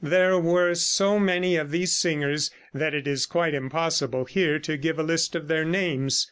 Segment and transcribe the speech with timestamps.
[0.03, 4.97] There were so many of these singers that it is quite impossible here to give
[4.97, 6.19] a list of their names.